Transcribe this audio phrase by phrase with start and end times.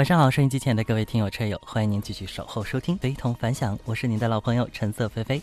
[0.00, 5.42] 晚上好，收音机前的各位听友车友，欢迎您继续守候收听《非同凡响》，我是您的老朋友橙色菲菲。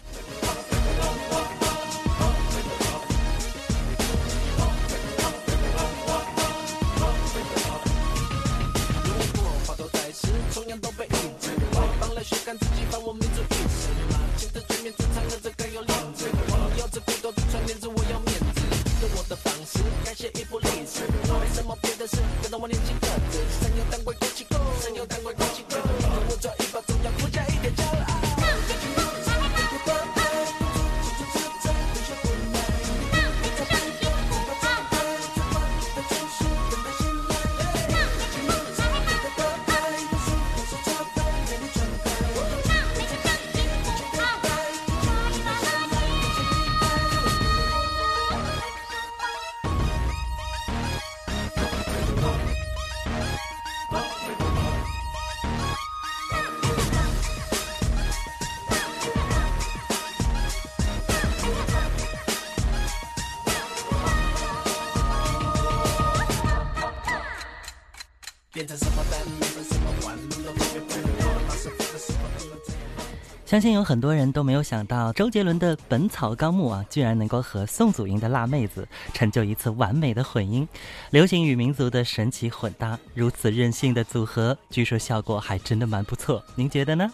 [73.58, 80.68] 相信有很多人都没有想到，周杰伦的《本草纲目》啊，居然能够和宋祖英的《辣妹子》成就一次完美的混音，
[81.10, 86.44] 流行与民族的神奇混搭，如此任性的组合，据说效果还真的蛮不错。
[86.54, 87.12] 您觉得呢？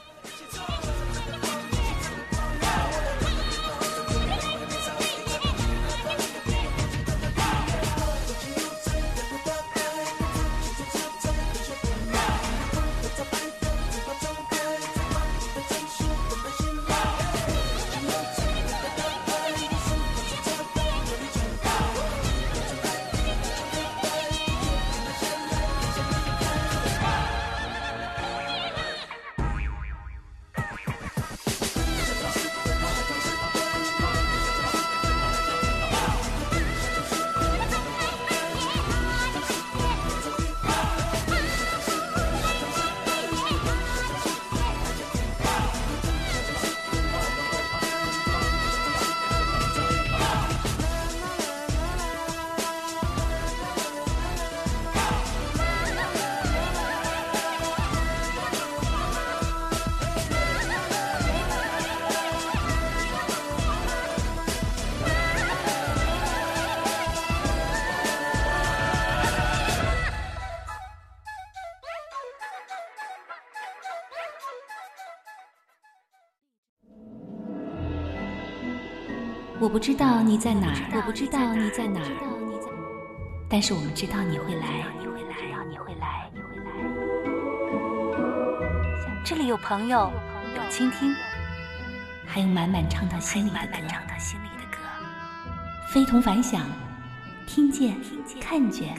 [79.60, 82.06] 我不知道你在哪儿，我不知道你在哪儿，
[83.50, 85.36] 但是我们知道你会来，你会来，
[85.70, 86.66] 你会来，你会来。
[89.24, 90.12] 这里有朋友，
[90.58, 91.16] 有倾听，
[92.26, 94.78] 还有满满唱到心里的歌。
[95.88, 96.66] 非同凡响，
[97.48, 97.96] 听见，
[98.42, 98.98] 看见，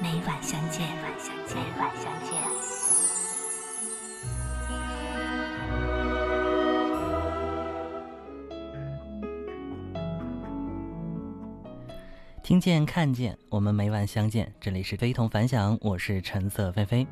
[0.00, 2.67] 每晚相见，每晚相见。
[12.48, 14.50] 听见看见，我们每晚相见。
[14.58, 17.06] 这里是非同凡响，我是橙色菲菲。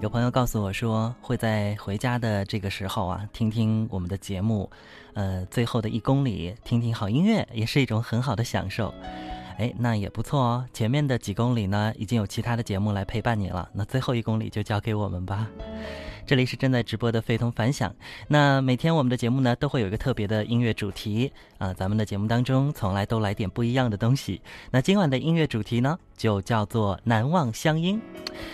[0.00, 4.70] 有朋友告诉我说，会在回家的这个时候啊，听听我们的节目，
[5.12, 8.94] 呃，最后的一公里听听好音乐，也是一种很好的享受。
[9.58, 10.66] 哎，那也不错哦。
[10.72, 15.46] 前面的几公里呢，已经有其他的节目来陪伴你了，那最后一公里就交给我们吧。
[16.30, 17.92] 这里是正在直播的非同凡响。
[18.28, 21.74] 那每天我们的节目呢，都会有一个特别的音乐主题啊。
[21.74, 24.40] 咱们的节目当中，从来都来点不一样的东西。
[24.70, 28.00] 那今晚的音乐主题呢，就叫做难忘乡音。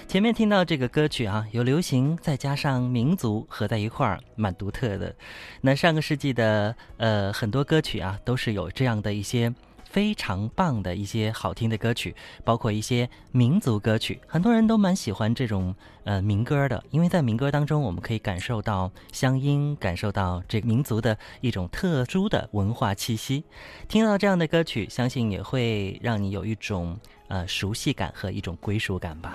[0.09, 5.15] 前面听到这个歌曲啊，有流行再加上民族合在一块儿，蛮独特的。
[5.61, 9.53] 那上个世纪的呃很多歌曲啊，都是有这样的一些。
[9.97, 12.15] 非常棒的一些好听的歌曲，
[12.45, 15.75] 包括一些民族歌曲，很多人都蛮喜欢这种
[16.05, 23.43] 呃民歌的，因为在民歌当中，我们可以感受到乡音，感受到这个民族的一种特殊的文化气息。
[23.89, 26.99] 听到这样的歌曲，相信也会让你有一种
[27.29, 29.35] 呃熟悉感和一种归属感吧。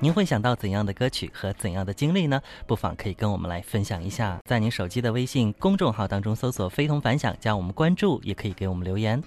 [0.00, 2.40] 您会想到怎样的歌曲和怎样的经历呢？
[2.68, 9.20] 不妨可以跟我们来分享一下，在您手机的微信公众号当中搜索“非同凡响”，加我们关注，也可以给我们留言。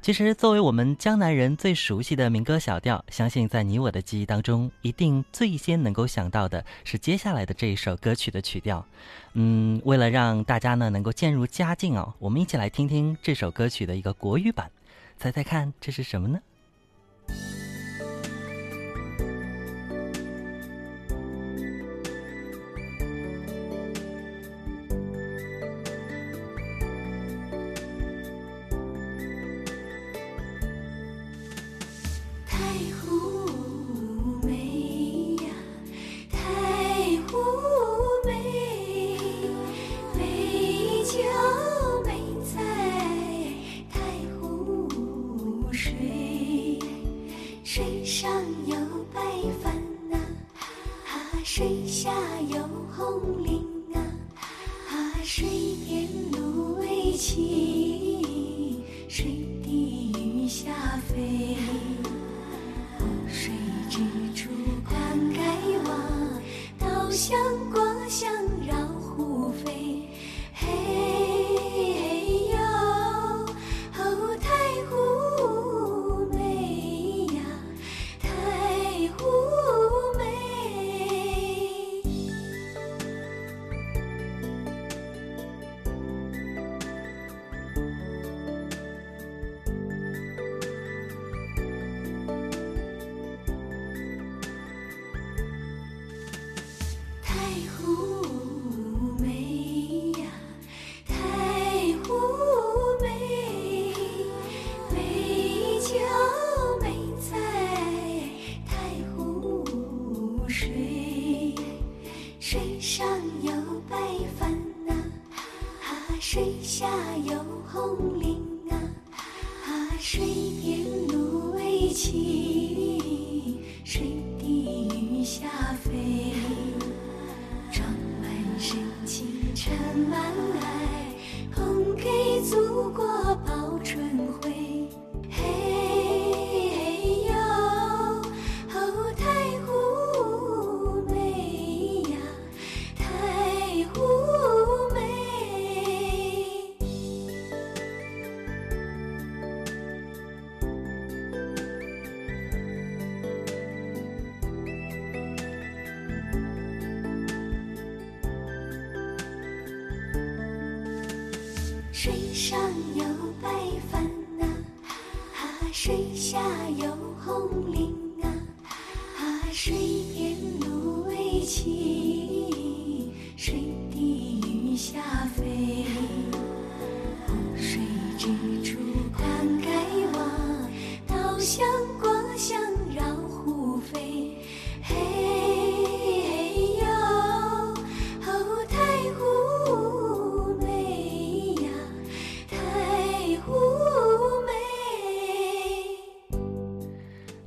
[0.00, 8.86] 其实，作为我们江南人最熟悉的民歌小调，相信在你我的记忆当中，一定最先能够想到的是接下来的这一首歌曲的曲调。
[9.32, 14.70] 嗯，为了让大家呢能够渐入佳境哦，我们一起来听听这首歌曲的一个国语版。
[15.18, 16.40] 猜猜看，这是什么呢？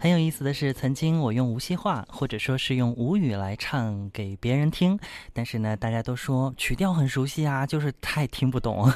[0.09, 4.99] 很有意思的是，曾经我用无锡话或者说是用吴语来唱给别人听，
[5.33, 8.91] 但是呢，大家都说曲调很熟悉啊，就是太听不懂。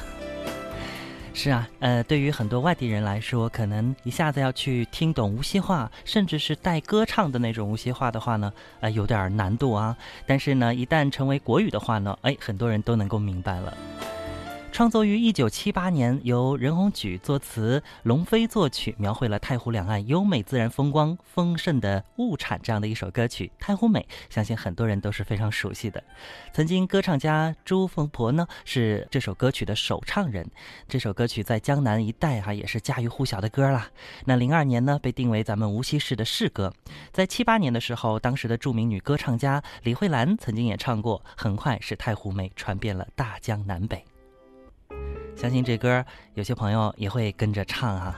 [1.32, 9.96] 是啊，呃，对于很多外地人来说，可能一下子要去听懂无锡话，甚至是带歌唱的那种无锡话的话呢，呃，有点难度啊。
[10.26, 13.72] 但是呢，一旦成为国语的话呢，哎，很多人都能够明白了。
[14.74, 24.00] 创作于一九七八年，由任鸿举作词，龙飞作曲，描绘了太湖两岸优美自然风光、丰盛的物产这样的一首歌曲《太湖美》，
[24.34, 26.02] 相信很多人都是非常熟悉的。
[26.52, 30.44] 曾经，歌唱家朱凤婆呢是这首歌曲的首唱人。
[30.88, 33.88] 这首歌曲在江南一带哈也是家喻户晓的歌啦。
[34.24, 36.72] 那零二年呢被定为咱们无锡市的市歌。
[37.12, 41.22] 在七八年的时候，当时的著名女歌唱家李慧兰曾经也唱过。
[41.36, 44.04] 很快，使《太湖美》传遍了大江南北。
[45.36, 48.14] 相信这歌，有些朋友也会跟着唱哈。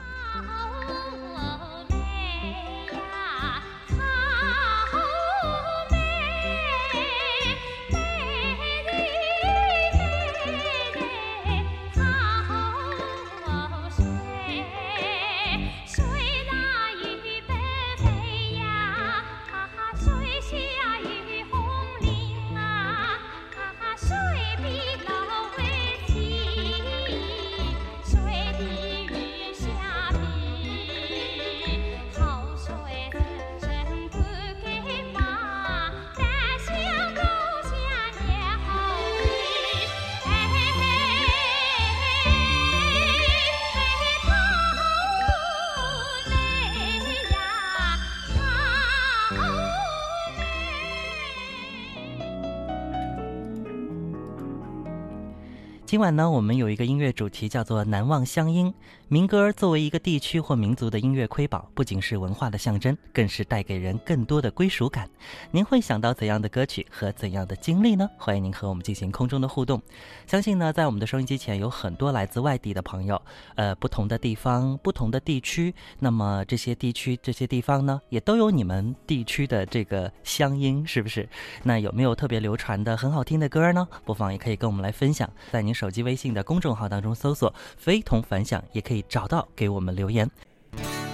[55.97, 58.75] 今晚呢，我们有一个音乐主题叫做“难忘乡音”。
[59.09, 65.09] 民歌作为一个地区或民族的音乐瑰宝，不仅是文化的象征，更是带给人更多的归属感。
[65.53, 68.11] 您会想到怎样的歌曲和怎样的经历呢？
[68.19, 69.81] 欢迎您和我们进行空中的互动。
[70.27, 73.23] 相信呢，在我们的收音机前有很多来自外地的朋友，
[73.55, 75.73] 呃，不同的地方、不同的地区。
[76.01, 81.27] 那么这些地区、这些地方呢，也都有你们地区的这个乡音，是不是？
[81.63, 83.89] 那有没有特别流传的很好听的歌呢？
[84.05, 89.05] 不妨也可以跟我们来分享，在您手手机微信的公众号当中搜索“非同凡响”，也可以。
[89.09, 90.29] 找到给我们留言。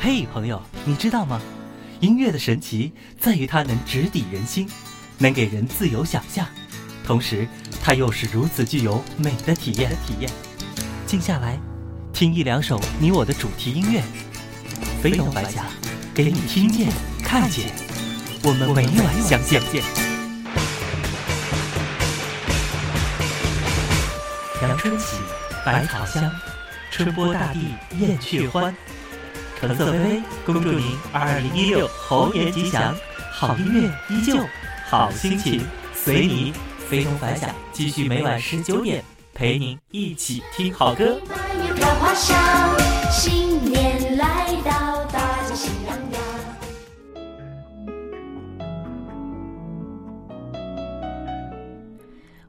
[0.00, 1.38] 嘿，朋友，你知道吗？
[2.00, 4.66] 音乐的神奇在于它能直抵人心，
[5.18, 6.46] 能给人自由想象，
[7.04, 7.46] 同时
[7.82, 9.90] 它又是如此具有美的体验。
[10.06, 10.30] 体验，
[11.06, 11.60] 静下来，
[12.14, 14.02] 听一两首你我的主题音乐，
[15.02, 15.66] 非同凡响，
[16.14, 16.90] 给你听见、
[17.22, 17.70] 看见。
[18.42, 20.11] 我们每晚相见。
[24.62, 25.16] 阳春起，
[25.66, 26.30] 百草香。
[26.92, 28.72] 春播大地燕雀欢，
[29.58, 32.94] 橙色微微恭祝您二零一六猴年吉祥，
[33.32, 34.36] 好音乐依旧，
[34.88, 36.52] 好心情随你
[36.88, 39.02] 非同凡响，继续每晚十九点
[39.34, 41.18] 陪您一起听好歌。
[43.10, 44.11] 新年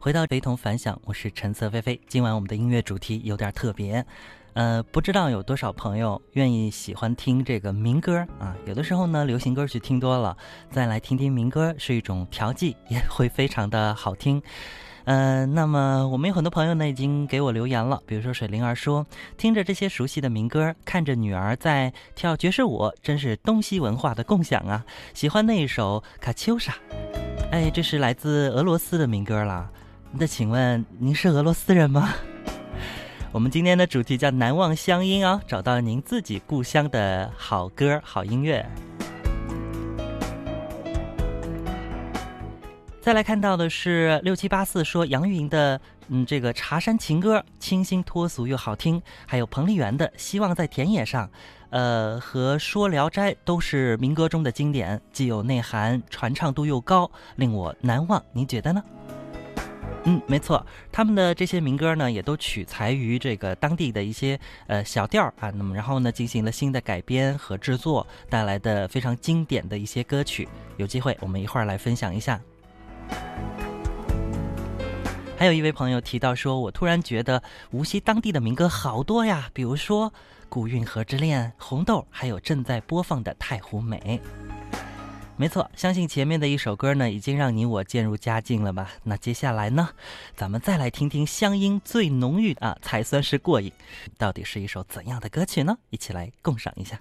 [0.04, 1.98] 回到非同凡响，我是橙色菲菲。
[2.10, 4.06] 今晚我们的音乐主题有点特别，
[4.52, 8.54] 呃，不知道有多少朋友愿意喜欢听这个民歌啊？
[8.66, 10.36] 有的时候呢，流行歌曲听多了，
[10.70, 14.44] 再来听听民歌是一种调剂，也会非常的好听。
[15.06, 19.08] 嗯， 那么我们有很多朋友呢已经给我留言了，比如说水灵儿说，
[19.38, 24.86] 听着这些熟悉的民歌，看着女儿在跳爵士舞，真是东西文化的共享啊！
[25.14, 26.76] 喜欢那一首卡秋莎，
[27.52, 29.72] 哎，这是来自俄罗斯的民歌了。
[30.15, 32.13] 那请问您是俄罗斯人吗？
[33.34, 38.63] 我们今天的主题叫“难忘乡音”哦，找到您自己故乡的好歌、好音乐。
[43.01, 51.27] 再来看到的是六七八四说杨钰莹的嗯这个茶山情歌清新脱俗又好听，还有彭丽媛的《希望在田野上》，
[51.72, 58.24] 呃和说聊斋都是民歌中的经典，既有内涵，传唱度又高，令我难忘。
[58.32, 58.84] 您觉得呢？
[60.06, 70.48] 嗯，没错，他们的这些民歌呢，也都取材于这个当地的一些呃小调啊，那么然后呢，进行了新的改编和制作，带来的非常经典的一些歌曲。
[70.76, 72.38] 有机会我们一会儿来分享一下。
[75.38, 77.42] 还有一位朋友提到说，我突然觉得
[77.72, 80.10] 无锡当地的民歌好多呀，比如说
[80.50, 84.22] 《古运河之恋》《红豆》，还有正在播放的《太湖美》。
[85.44, 88.90] 没错，相信前面的一首歌呢，已经让你我渐入佳境了吧？
[89.04, 89.90] 那接下来呢，
[90.38, 93.70] 咱们再来听听乡音最浓郁啊，才算是过瘾。
[94.18, 95.78] 到底是一首怎样的歌曲呢？
[95.90, 96.98] 一起来共赏一下。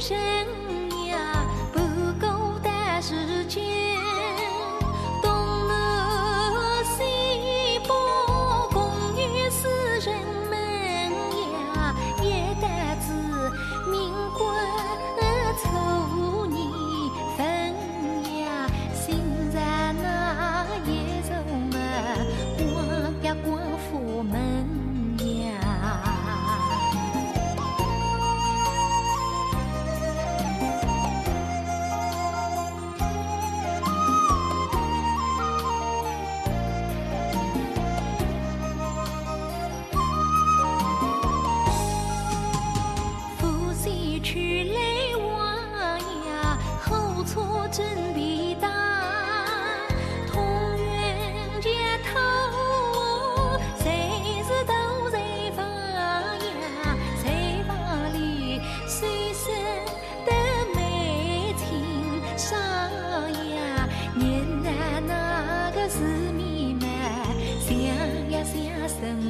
[0.00, 0.16] 生
[1.08, 1.78] 呀，不
[2.18, 2.70] 够的
[3.02, 4.09] 时间。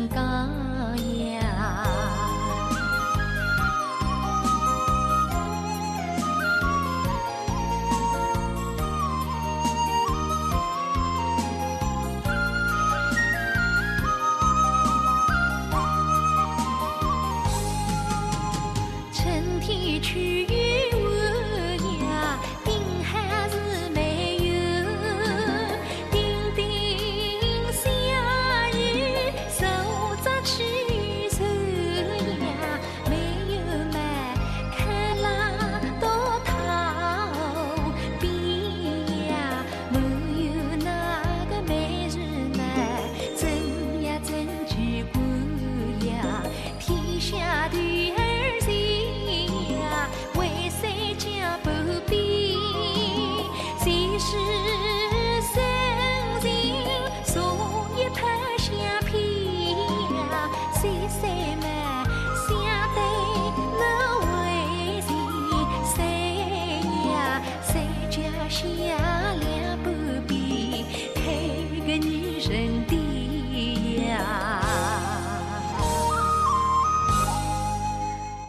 [0.01, 0.30] 更加。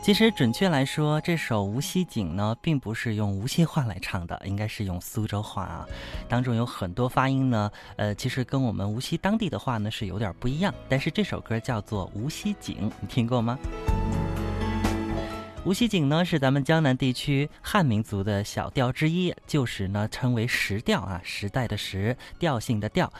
[0.03, 5.85] 其实准确来说，这首《无锡景》呢，并不是用无锡话来唱的，应该是用苏州话啊。
[6.27, 10.73] 当中有很多发音呢，呃，其实跟我们无锡当地的话呢是有点不一样。
[10.89, 13.59] 但是这首歌叫做《无锡景》，你听过吗？
[15.63, 23.13] 无锡景呢是咱们江南地区汉民族的小调之一，旧时呢称为时调啊，时代的时，调性的调。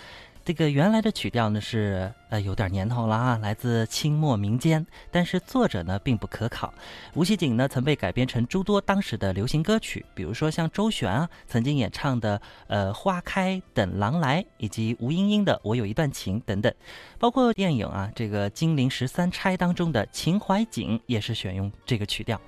[0.44, 6.74] 这个原来的曲调呢是呃有点年头了啊，来自清末民间，但是作者呢并不可考。
[7.14, 16.74] 无锡景呢曾被改编成诸多当时的流行歌曲，比如说像周璇啊曾经演唱的呃花开等郎来，以及吴莺莺的我有一段情等等，
[17.20, 22.42] 包括电影啊这个金陵十三钗当中的秦淮景也是选用这个曲调。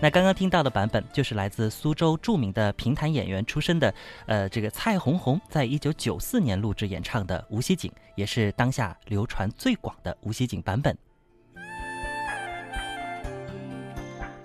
[0.00, 3.92] 那刚刚听到的版本，就是来自苏州著名的评弹演员出身的，
[4.26, 10.96] 呃，这个蔡红红，在一九九四年录制演唱的《无锡景》，也是当下流传最广的《无锡景》版本。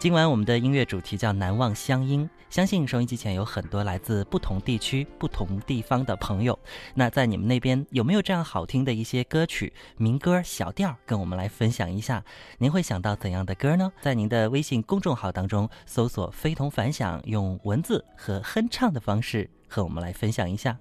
[0.03, 6.59] 今晚我们的音乐主题叫“难忘乡音”，相信收音机前有很多来自不同地区、不同地方的朋友。
[6.93, 12.21] 那在你们那边有没有这样好听的一些歌曲、民歌、小调，跟我们来分享一下？
[12.57, 13.89] 您会想到怎样的歌呢？
[14.01, 20.77] 在您的微信公众号当中搜索“非同凡响”，用文字和哼唱的方式和我们来分享一下。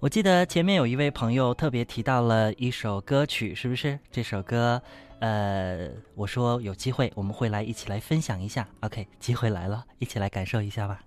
[0.00, 4.80] 我记得前面有一位朋友特别提到了一首歌曲，是不是这首歌？
[5.18, 8.66] 呃，我说有机会我们会来一起来分享一下。
[8.80, 11.02] OK，机会来了，一起来感受一下吧。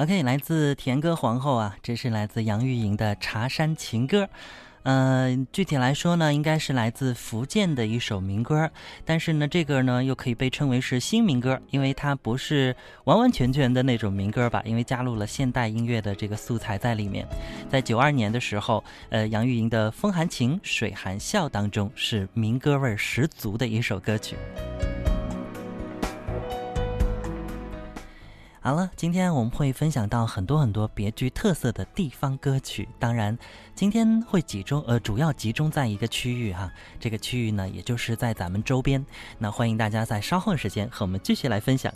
[0.00, 4.24] OK，来自甜歌皇后啊，这是来自杨钰莹的《茶山情歌》。
[4.84, 8.70] 呃，具体来说呢，应该是来自福建的一首民歌，
[9.04, 17.28] 但是呢，这个呢又可以被称为是新民歌，因为它不是完完全全的那种民歌吧，因为加入了现代音乐的这个素材在里面。
[17.68, 24.34] 在九二年的时候，呃，杨钰莹的《风含情，水含笑》当中是民歌味十足的一首歌曲。
[28.62, 32.86] 好了，今天我们会分享到很多很多别具特色的地方歌曲。
[32.98, 33.38] 当然，
[33.74, 36.70] 今天会集中呃，主要集中在一个区域哈。
[36.98, 39.02] 这个区域呢，也就是在咱们周边。
[39.38, 41.90] 那欢迎大家在稍后时间和我们继续来分享